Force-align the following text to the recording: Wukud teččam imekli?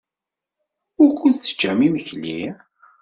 Wukud 0.99 1.35
teččam 1.37 1.79
imekli? 1.87 2.41